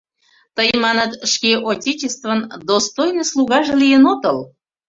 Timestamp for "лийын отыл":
3.81-4.37